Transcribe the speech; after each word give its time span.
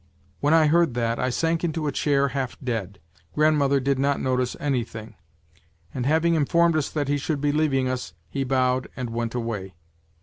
When 0.39 0.51
I 0.55 0.65
heard 0.65 0.95
that, 0.95 1.19
I 1.19 1.29
sank 1.29 1.63
into 1.63 1.85
a 1.85 1.91
chair 1.91 2.29
half 2.29 2.57
dead; 2.59 2.97
grandmother 3.35 3.79
did 3.79 3.99
not 3.99 4.19
notice 4.19 4.57
anything; 4.59 5.13
and 5.93 6.07
having 6.07 6.33
informed 6.33 6.75
us 6.75 6.89
that 6.89 7.07
he 7.07 7.19
should 7.19 7.39
be 7.39 7.51
leaving 7.51 7.87
us, 7.87 8.13
he 8.27 8.43
bowed 8.43 8.87
and 8.97 9.11
went 9.11 9.35
away. 9.35 9.75